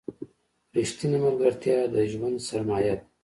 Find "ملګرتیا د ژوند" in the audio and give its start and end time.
1.25-2.37